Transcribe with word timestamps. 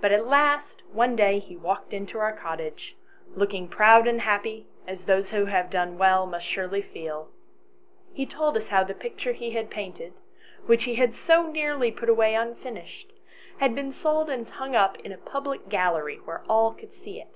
But 0.00 0.12
at 0.12 0.24
last 0.28 0.84
one 0.92 1.16
day 1.16 1.40
he 1.40 1.56
walked 1.56 1.92
into 1.92 2.20
our 2.20 2.32
cottage, 2.32 2.94
looking 3.34 3.66
proud 3.66 4.06
and 4.06 4.20
happy, 4.20 4.68
as 4.86 5.02
those 5.02 5.30
who 5.30 5.46
have 5.46 5.68
done 5.68 5.98
well 5.98 6.26
must 6.26 6.46
surely 6.46 6.80
feel. 6.80 7.30
He 8.12 8.24
told 8.24 8.56
us 8.56 8.68
how 8.68 8.84
the 8.84 8.94
picture 8.94 9.32
he 9.32 9.50
had 9.50 9.68
painted, 9.68 10.12
which 10.66 10.84
he 10.84 10.94
had 10.94 11.12
so 11.12 11.50
nearly 11.50 11.90
put 11.90 12.08
away 12.08 12.36
unfinished, 12.36 13.12
had 13.58 13.74
been 13.74 13.90
sold 13.92 14.30
and 14.30 14.48
hung 14.48 14.76
up 14.76 14.96
in 15.00 15.10
a 15.10 15.18
public 15.18 15.68
gallery, 15.68 16.20
where 16.24 16.44
all 16.48 16.72
could 16.72 16.94
see 16.94 17.20
it. 17.20 17.34